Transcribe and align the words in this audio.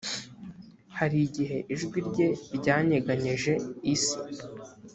hari 0.97 1.17
igihe 1.27 1.57
ijwi 1.73 1.99
rye 2.09 2.27
ryanyeganyeje 2.57 3.53
isi 3.93 4.15